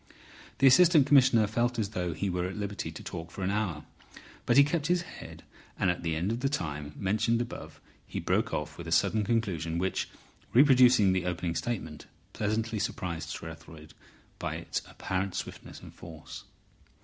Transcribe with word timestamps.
The 0.57 0.65
Assistant 0.65 1.05
Commissioner 1.05 1.45
felt 1.45 1.77
as 1.77 1.89
though 1.91 2.11
he 2.13 2.27
were 2.27 2.47
at 2.47 2.57
liberty 2.57 2.89
to 2.91 3.03
talk 3.03 3.29
for 3.29 3.43
an 3.43 3.51
hour. 3.51 3.85
But 4.47 4.57
he 4.57 4.63
kept 4.63 4.87
his 4.87 5.03
head, 5.03 5.43
and 5.77 5.91
at 5.91 6.01
the 6.01 6.15
end 6.15 6.31
of 6.31 6.39
the 6.39 6.49
time 6.49 6.95
mentioned 6.97 7.39
above 7.39 7.79
he 8.07 8.19
broke 8.19 8.51
off 8.51 8.79
with 8.79 8.87
a 8.87 8.91
sudden 8.91 9.23
conclusion, 9.23 9.77
which, 9.77 10.09
reproducing 10.53 11.13
the 11.13 11.27
opening 11.27 11.53
statement, 11.53 12.07
pleasantly 12.33 12.79
surprised 12.79 13.29
Sir 13.29 13.47
Ethelred 13.49 13.93
by 14.39 14.55
its 14.55 14.81
apparent 14.89 15.35
swiftness 15.35 15.81
and 15.81 15.93
force. 15.93 16.45